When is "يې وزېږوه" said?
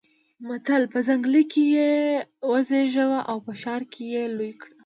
1.75-3.19